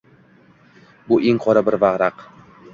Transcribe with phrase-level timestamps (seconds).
[1.11, 2.29] Bu eng qaro bir varaq.